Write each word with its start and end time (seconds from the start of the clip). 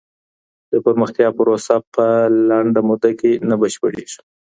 د 0.71 0.73
پرمختيا 0.85 1.27
پروسه 1.37 1.75
په 1.93 2.05
لنډه 2.49 2.81
موده 2.87 3.11
کي 3.19 3.31
نه 3.49 3.55
بشپړېږي. 3.61 4.19